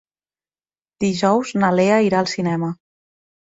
Dijous 1.05 1.51
na 1.65 1.69
Lea 1.81 2.01
irà 2.07 2.23
al 2.23 2.31
cinema. 2.33 2.73